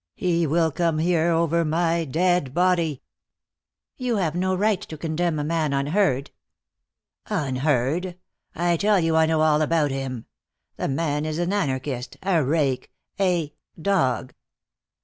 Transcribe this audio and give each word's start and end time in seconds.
"He 0.15 0.47
will 0.47 0.71
come 0.71 0.97
here 0.97 1.29
over 1.29 1.63
my 1.63 2.05
dead 2.05 2.55
body." 2.55 3.03
"You 3.97 4.15
have 4.15 4.33
no 4.33 4.55
right 4.55 4.81
to 4.81 4.97
condemn 4.97 5.37
a 5.37 5.43
man 5.43 5.73
unheard." 5.73 6.31
"Unheard! 7.27 8.17
I 8.55 8.77
tell 8.77 8.99
you 8.99 9.15
I 9.15 9.27
know 9.27 9.41
all 9.41 9.61
about 9.61 9.91
him. 9.91 10.25
The 10.75 10.87
man 10.87 11.23
is 11.23 11.37
an 11.37 11.53
anarchist, 11.53 12.17
a 12.23 12.43
rake, 12.43 12.91
a 13.19 13.53
dog." 13.79 14.33